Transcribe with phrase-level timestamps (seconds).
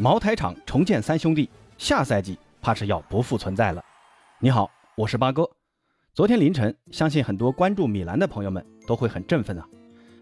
[0.00, 3.84] 茅台厂重建三兄弟，下赛季怕是要不复存在了。
[4.38, 5.46] 你好，我是八哥。
[6.14, 9.68] 昨天凌晨，相信很多关注米兰的朋友们都会很振奋啊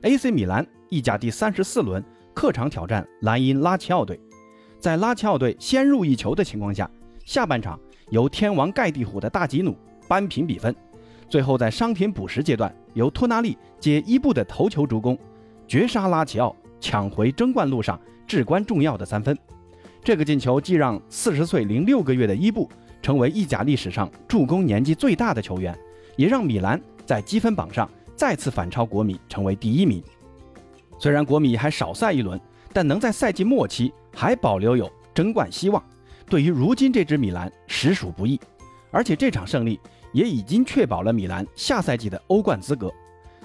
[0.02, 2.04] ！AC 米兰意甲第三十四轮
[2.34, 4.18] 客场挑战莱茵拉齐奥队，
[4.80, 6.90] 在拉齐奥队先入一球的情况下，
[7.24, 7.78] 下半场
[8.10, 10.74] 由天王盖地虎的大吉努扳平比分，
[11.28, 15.16] 最后在伤停补时阶段，由托纳利接伊布的头球助攻，
[15.68, 19.38] 绝杀拉齐奥，抢回争冠路上至关重要的三分。
[20.08, 22.66] 这个进球既让四十岁零六个月的伊布
[23.02, 25.78] 成为意甲历史上助攻年纪最大的球员，
[26.16, 30.02] 也让米兰在积分榜上再次反超国米，成为第一名。
[30.98, 32.40] 虽然国米还少赛一轮，
[32.72, 35.84] 但能在赛季末期还保留有争冠希望，
[36.24, 38.40] 对于如今这支米兰实属不易。
[38.90, 39.78] 而且这场胜利
[40.14, 42.90] 也已经确保了米兰下赛季的欧冠资格。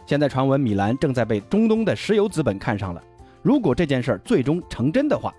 [0.05, 3.03] 现在传闻米兰正在被中东的石油资本看上了，
[3.41, 5.35] 如果这件事儿最终成真的话，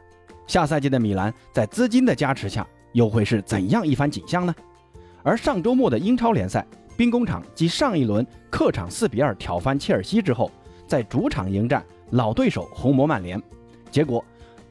[0.46, 4.54] 下赛季的米兰在资金的加持下，又会是怎样一番景象呢？
[5.22, 10.50] 而上周末的英超联赛，兵工厂继上一轮客场四比二挑翻切尔西之后，
[10.86, 13.42] 在主场迎战老对手红魔曼联，
[13.90, 14.22] 结果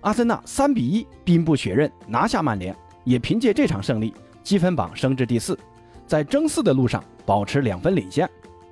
[0.02, 5.58] 阿森纳三比一兵不血刃拿下曼联，也凭借这场胜利，积分榜升至第四，
[6.06, 8.30] 在争四的路上保持两分领先。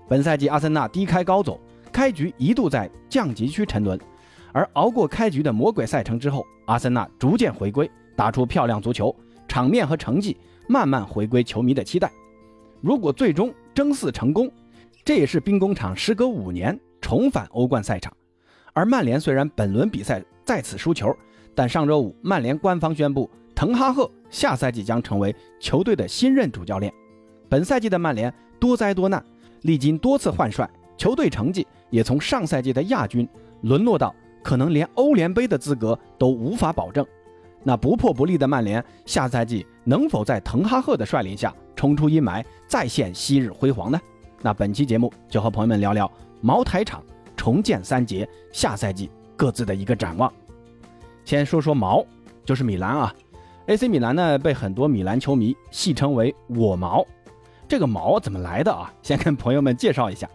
[0.08, 1.59] 本赛季阿森纳低开高走，
[1.92, 4.00] 开局一度在降级区沉沦。
[4.53, 9.16] 而熬过开局的魔鬼赛程之后，阿森纳逐渐回归，打出漂亮足球，
[9.47, 12.11] 场面和成绩慢慢回归球迷的期待。
[12.81, 14.52] 如果最终争四成功，
[15.03, 18.11] 这也是兵工厂时隔五年重返欧冠赛场。
[18.73, 21.16] 而曼联虽然本轮比赛再次输球，
[21.53, 26.94] 但上周五曼联官方宣布，滕哈赫下赛季将成为球队的新任主教练。
[27.49, 29.23] 本赛季的曼联多灾多难，
[29.63, 33.27] 历经多次换帅，球队成绩也从上赛季的亚军
[33.61, 34.16] 沦落到。
[34.44, 37.06] 可能连欧联杯的资格都无法保证，
[37.64, 44.00] 那不破不立的曼联下赛季能否在滕哈赫的率领下冲出阴霾，再现昔日辉煌呢？
[44.41, 47.03] 那本期节目就和朋友们聊聊茅台厂
[47.38, 50.31] 重建三杰下赛季各自的一个展望。
[51.23, 52.03] 先说说毛，
[52.44, 53.13] 就是米兰啊
[53.68, 57.06] ，AC 米兰呢被很多米兰球迷戏称为“我毛”，
[57.69, 58.91] 这个毛怎么来的啊？
[59.03, 60.28] 先跟朋友们介绍一下，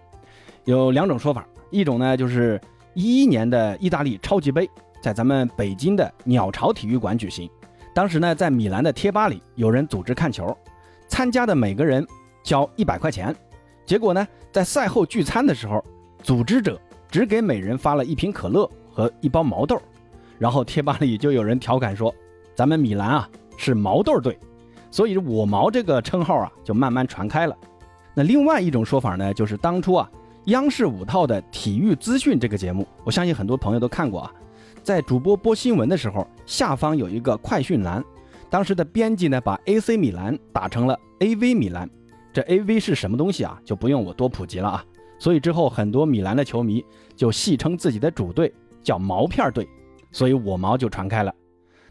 [0.64, 2.60] 有两种说法，一种呢就是。
[2.96, 4.66] 一一年的意大利超级杯
[5.02, 7.48] 在咱们北京的鸟巢体育馆举行。
[7.94, 10.56] 当时呢，在米兰的贴吧里有人组织看球，
[11.06, 12.06] 参加的每个人
[12.42, 13.36] 交一百块钱。
[13.84, 15.84] 结果呢，在赛后聚餐的时候，
[16.22, 16.80] 组织者
[17.10, 19.78] 只给每人发了一瓶可乐和一包毛豆。
[20.38, 22.14] 然后贴吧里就有人调侃说
[22.56, 24.38] ：“咱们米兰啊是毛豆队。”
[24.90, 27.54] 所以我毛这个称号啊就慢慢传开了。
[28.14, 30.10] 那另外一种说法呢，就是当初啊。
[30.46, 34.32] 央视五套的体育资讯这个节目，我相信很多朋友都看过啊。
[34.80, 38.04] 在主播播新闻的时候，下方有一个快讯栏，
[38.48, 41.90] 当时的编辑呢把 AC 米兰打成了 AV 米兰，
[42.32, 43.60] 这 AV 是什么东西啊？
[43.64, 44.84] 就不用我多普及了啊。
[45.18, 46.84] 所以之后很多米兰的球迷
[47.16, 48.54] 就戏称自己的主队
[48.84, 49.68] 叫毛片队，
[50.12, 51.34] 所以我毛就传开了。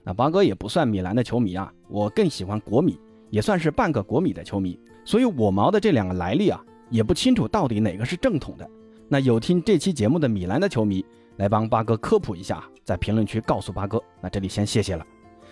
[0.02, 2.98] 那八哥也不算米兰的球迷啊，我更喜欢国米，
[3.30, 6.64] 也算是半个国米的球迷，所以我毛的这两个来历啊。
[6.90, 8.70] 也不清楚到底哪个是正统的。
[9.08, 11.06] 那有听这期节目的米兰的球迷
[11.38, 14.02] 来帮八哥科普一下，在评论区告诉八哥。
[14.22, 15.06] 那这里先谢谢了。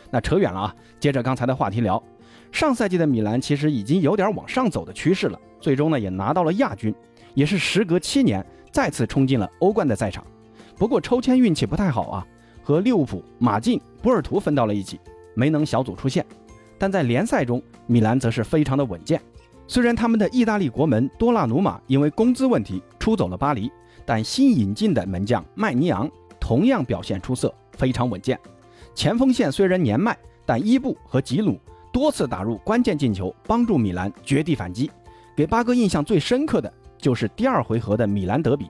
[0.10, 2.02] 那扯远了啊，接着刚才的话题聊。
[2.52, 6.94] 上赛季的米兰其实已经有点往上走的趋势了，最终呢也拿到了亚军，
[7.34, 10.24] 也是时隔七年再次冲进了欧冠的赛场。
[10.76, 12.28] 不过抽签运气不太好啊，
[12.62, 15.00] 和利物浦、马竞、波尔图分到了一起，
[15.36, 16.26] 没能小组出线。
[16.78, 19.22] 但在联赛中，米兰则是非常的稳健。
[19.68, 23.72] 虽然他们的意大利国门多纳鲁马因为工资问题出走了巴黎，
[24.06, 26.10] 但新引进的门将麦尼昂
[26.40, 28.38] 同样表现出色，非常稳健。
[28.94, 30.16] 前锋线虽然年迈，
[30.46, 31.58] 但伊布和吉鲁
[31.92, 34.92] 多次打入关键进球，帮助米兰绝地反击。
[35.36, 38.70] 给八哥印象最深刻的就是第二回合的米兰德比，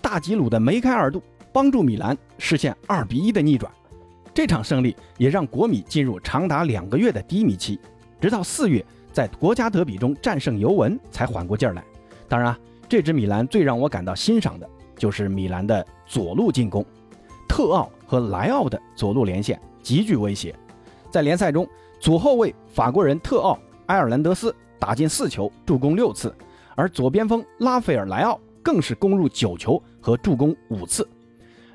[0.00, 1.22] 大吉鲁的梅开二度
[1.52, 3.72] 帮助米兰实现二比一的逆转。
[4.32, 7.80] 这场胜利也让国米进入长达两个月的低迷期，
[8.20, 8.84] 直到四月。
[9.14, 11.84] 在国家德比中战胜尤文才缓过劲儿来。
[12.28, 12.58] 当然啊，
[12.88, 16.84] 这支米兰最让我感到欣赏的就是米兰的左路进攻，
[17.48, 20.52] 特奥和莱奥的左路连线极具威胁。
[21.12, 21.64] 在联赛中，
[22.00, 23.56] 左后卫法国人特奥
[23.86, 26.34] 埃尔兰德斯打进四球，助攻六次，
[26.74, 31.08] 而左边锋拉斐尔莱奥更是攻入九球和助攻五次。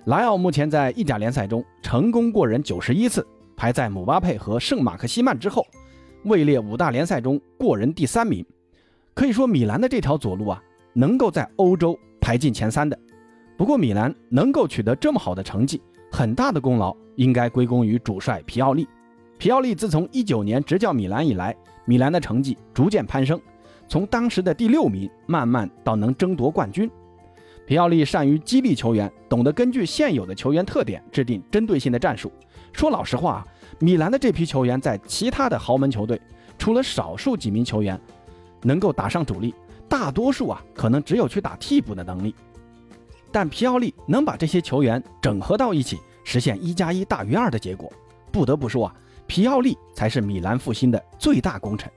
[0.06, 3.26] 莱奥目前在意甲联赛中成功过人九十一次，
[3.56, 5.66] 排在姆巴佩和圣马克西曼之后。
[6.24, 8.46] 位列五大联赛中过人第三名，
[9.14, 10.62] 可以说米兰的这条左路啊，
[10.94, 12.98] 能够在欧洲排进前三的。
[13.58, 15.82] 不过米兰能够取得这么好的成绩，
[16.12, 18.88] 很大的功劳应该归功于主帅皮奥利。
[19.38, 21.56] 皮奥利自从一九年执教米兰以来，
[21.86, 23.40] 米兰的成绩逐渐攀升，
[23.88, 26.90] 从当时的第六名慢慢到能争夺冠军。
[27.66, 32.32] 皮奥利善于激励球员，懂得根据现有的球员特点制定针对性的战术。
[32.74, 33.48] 说老实话啊，
[33.80, 36.20] 米兰的这批球员在其他的豪门球队，
[36.58, 38.00] 除了少数几名球员
[38.62, 39.54] 能够打上主力，
[39.88, 42.34] 大多数啊可能只有去打替补的能力。
[43.32, 47.92] 但皮奥利能把这些球员整合到一起，实现一加一大于二的结果，
[48.32, 48.96] 不得不说啊。
[49.28, 51.92] 皮奥利才是米兰复兴的最大功臣，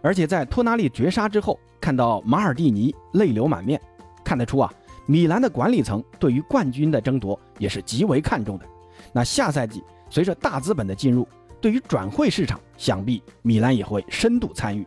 [0.00, 3.78] 而且在托纳利绝杀之后，看到马尔蒂尼泪流满面，
[4.24, 4.72] 看得出啊，
[5.04, 8.64] 米兰的管理层对于冠军的争夺也是极为看重的。
[9.12, 11.26] 那下赛季随着大资本的进入，
[11.60, 14.84] 对于转会市场，想必米兰也会深度参与。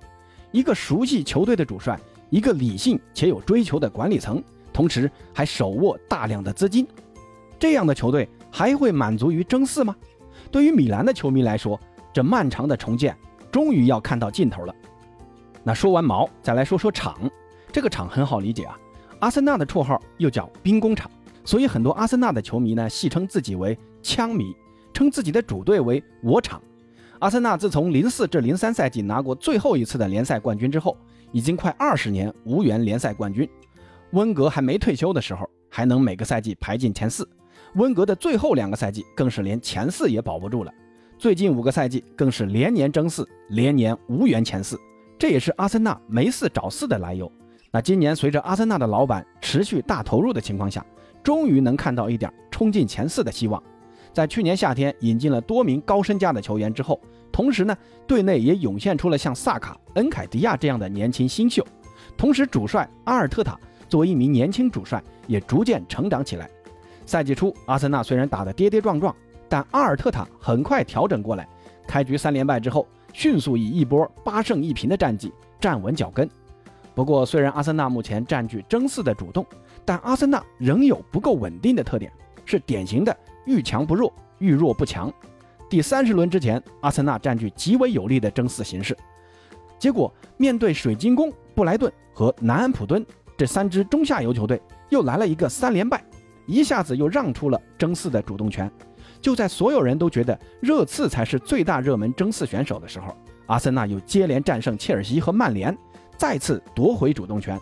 [0.52, 2.00] 一个熟悉球队的主帅，
[2.30, 6.86] 一个理性且有追求的管理层，同时还手握大量的资金，
[7.58, 9.96] 这样的球队还会满足于争四吗？
[10.52, 11.80] 对于米兰的球迷来说，
[12.14, 13.18] 这漫长的重建
[13.52, 14.76] 终于要看到尽头了。
[15.64, 17.18] 那说完毛，再来说说场。
[17.72, 18.78] 这个场很好理解啊，
[19.20, 21.10] 阿森纳的绰号又叫兵工厂，
[21.44, 24.54] 所以很多阿森纳的球迷呢戏称自己为枪迷，
[24.94, 26.62] 称自己的主队为我场。
[27.20, 30.98] 阿森纳自从零四至零三赛季拿过最后一次的联赛冠军之后，
[31.32, 33.50] 已经快二十年无缘联赛冠军。
[34.12, 37.28] 温格还没退休的时候，还能每个赛季排进前四。
[37.76, 40.72] 温格的最后两个赛季更是连前四也保不住了，
[41.18, 44.78] 最近五个赛季更是连年争四，连年无缘前四，
[45.18, 47.32] 这也是阿森纳没四找四的来由。
[47.72, 50.86] 那今年随着阿森纳的老板持续大投入的情况下，
[51.24, 53.64] 终于能看到一点冲进前四的希望。
[54.14, 57.02] 在去年夏天引进了多名高身价的球员之后，
[57.32, 57.76] 同时呢，
[58.06, 61.66] 队内也涌现出了像萨卡、恩凯迪亚这样的年轻新秀，
[62.16, 66.50] 同时主帅阿尔特塔作为一名年轻主帅也逐渐成长起来。
[67.06, 69.14] 赛季初，阿森纳虽然打得跌跌撞撞，
[69.50, 71.48] 但阿尔特塔很快调整过来。
[71.88, 76.30] 开局三连败之后，迅速以一波八胜一平的战绩站稳脚跟。
[76.96, 79.44] 不过，虽然阿森纳目前占据争四的主动，
[79.84, 82.12] 但阿森纳仍有不够稳定的特点，
[82.46, 85.12] 是典型的遇强不弱，遇弱不强。
[85.70, 88.96] 第三十轮之前，阿森纳占据极为有利的争四形势，
[89.80, 93.06] 结果面对水晶宫、布莱顿和南安普敦
[93.38, 96.04] 这三支中下游球队，又来了一个三连败。
[96.46, 98.70] 一下子又让出了争四的主动权，
[99.22, 105.76] 就在所有人都觉得热刺才是最大热门争四选手的时候，阿森纳又接连战胜切尔西和曼联，
[106.18, 107.58] 再次夺回主动权。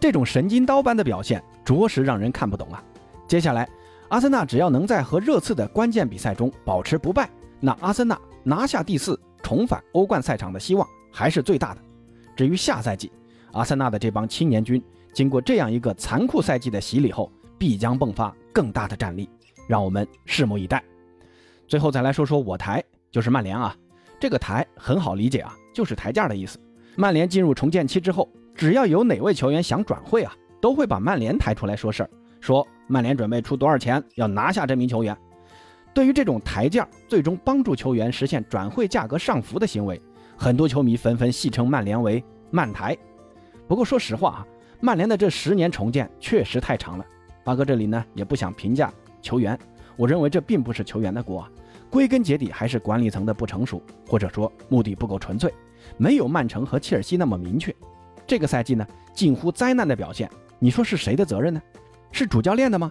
[0.00, 2.82] 这种神经刀般的表现，着实让人看不懂啊！
[3.28, 3.68] 接下来，
[4.08, 7.28] 阿森纳只要能在和热刺的关键比赛中保持不败，
[7.60, 11.80] 那阿森纳拿下第四，重返欧冠赛场的希望还是最大的。
[12.36, 13.10] 至于下赛季，
[13.52, 14.82] 阿森纳的这帮青年军
[15.12, 19.28] 经过这样一个残酷赛季的洗礼后，必将迸发更大的战力，
[19.66, 20.82] 让我们拭目以待。
[21.66, 23.74] 最后再来说说我台，就是曼联啊。
[24.20, 26.58] 这个台很好理解啊，就是台价的意思。
[26.94, 32.10] 曼联进入重建期之后，只要有哪位球员想转会啊，都会把曼联抬出来说事儿，
[32.40, 35.16] 说曼联准备出多少钱要拿下这名球员。
[35.94, 40.00] 对于这种抬价，最终帮助球员实现转会价格上浮的行为，
[40.36, 42.22] 很多球迷纷纷戏称曼联为
[42.52, 42.96] “曼台”。
[43.66, 44.46] 不过说实话啊，
[44.80, 47.04] 曼联的这十年重建确实太长了。
[47.42, 48.92] 八哥这里呢也不想评价
[49.22, 49.58] 球员，
[49.96, 51.48] 我认为这并不是球员的锅，
[51.88, 55.52] 归根结底还是管理层的不成熟，或者说目的不够纯粹，
[55.96, 57.74] 没有曼城和切尔西那么明确。
[58.26, 61.62] 这个赛季呢近乎灾难的表现，你说是谁的责任呢？
[62.12, 62.90] 是主教练的吗？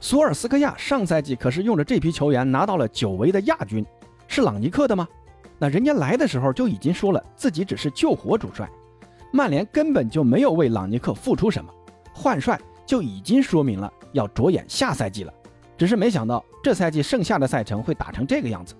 [0.00, 3.84] 索尔斯克亚上赛季可是用着这批球员拿到了久违的亚军，
[4.26, 5.06] 是朗尼克的吗？
[5.58, 8.68] 那人家来的时候就已经说了自己只是救火主帅，
[9.32, 11.72] 曼联根本就没有为朗尼克付出什么，
[12.12, 12.60] 换帅。
[12.84, 15.32] 就已经说明了要着眼下赛季了，
[15.78, 18.74] 只是没想到这赛季剩下的赛程会打成这个样子。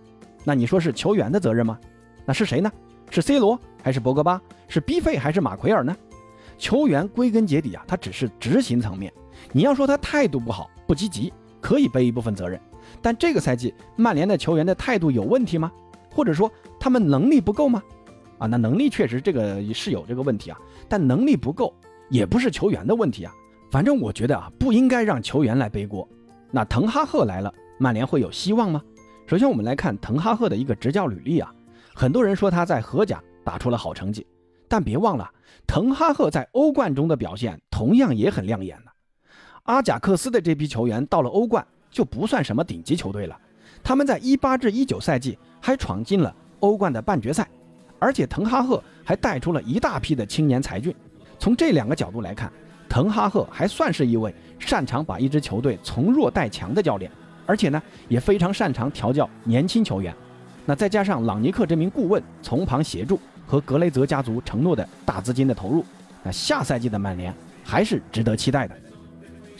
[0.44, 1.78] 那你说是球员的责任吗？
[2.26, 2.70] 那是谁呢？
[3.10, 4.42] 是 C 罗还是博格巴？
[4.68, 5.96] 是 B 费还是马奎尔呢？
[6.58, 9.10] 球员归根结底啊，他只是执行层面。
[9.50, 12.60] 你要说他态度不好、不积极，可以背一部分责任。
[13.00, 15.72] 但这个赛季曼联的球员的态度有问题吗？
[16.10, 17.82] 或者说他们能力不够吗？
[18.38, 20.58] 啊，那能力确实这个是有这个问题啊，
[20.88, 21.74] 但能力不够
[22.10, 23.32] 也不是球员的问题啊。
[23.70, 26.06] 反正我觉得啊，不应该让球员来背锅。
[26.50, 28.82] 那滕哈赫来了，曼联会有希望吗？
[29.26, 31.50] 首先，我们来看滕哈赫的一个执教履历啊。
[31.94, 34.26] 很多人说他在荷甲打出了好成绩，
[34.68, 35.30] 但别忘了，
[35.66, 38.91] 滕哈赫在欧冠中的表现同样也很亮眼呢。
[39.64, 43.38] 阿贾克斯的这批球员到了欧冠就不算什么顶级球队了，
[43.82, 47.48] 他们在一八至一九赛季还闯进了欧冠的半决赛，
[47.98, 50.94] 而且滕哈赫还带出了一大批的青年才俊。
[51.38, 52.52] 从这两个角度来看。
[52.88, 57.10] 滕哈赫还算是一位擅长把一支球队从弱带强的教练，
[57.46, 60.14] 而且呢也非常擅长调教年轻球员。
[60.66, 65.82] 那再加上朗尼克这名顾问从旁协助和格雷泽家族承诺的大资金的投入，
[66.22, 68.76] 那下赛季的曼联还是值得期待的。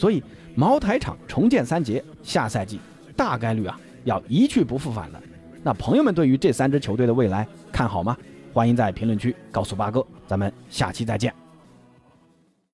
[0.03, 0.21] 所以
[0.57, 2.81] 茅台厂重建三杰，下赛季
[3.17, 5.23] 大概率啊要一去不复返了。
[5.63, 8.17] 那朋友们对于这三支球队的未来看好吗？
[8.53, 11.42] 欢迎在评论区告诉八哥，咱们下期再见。